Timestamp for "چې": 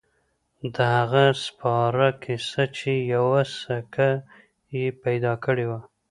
2.77-2.91